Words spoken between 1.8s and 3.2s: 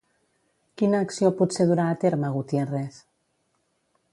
a terme Gutiérrez?